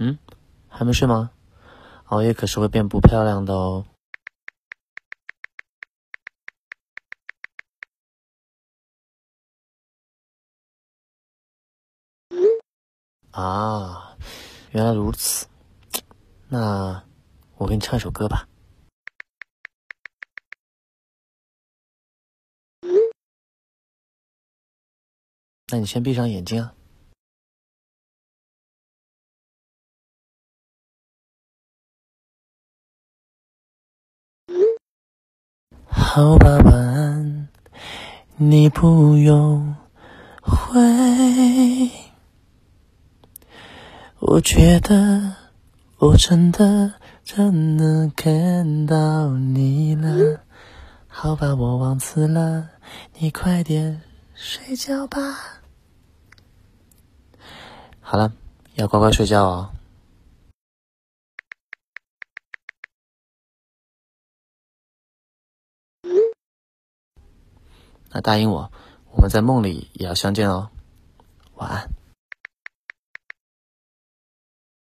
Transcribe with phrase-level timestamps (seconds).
[0.00, 0.16] 嗯，
[0.68, 1.30] 还没睡吗？
[2.06, 3.84] 熬夜可是会变不漂亮的哦。
[13.32, 14.16] 啊，
[14.70, 15.46] 原来如此。
[16.48, 17.04] 那
[17.56, 18.48] 我给你唱一首歌吧。
[25.70, 26.74] 那你先闭上眼睛啊。
[36.10, 37.48] 好吧，晚安，
[38.38, 39.76] 你不用
[40.40, 40.80] 回。
[44.18, 45.34] 我觉得
[45.98, 50.40] 我真的真的看到你了。
[51.06, 52.70] 好吧，我忘词了，
[53.18, 54.00] 你快点
[54.34, 55.20] 睡觉吧。
[58.00, 58.32] 好了，
[58.76, 59.70] 要乖乖睡觉哦。
[68.10, 68.70] 那答应我，
[69.12, 70.68] 我们在梦里也要相见哦。
[71.56, 71.97] 晚安。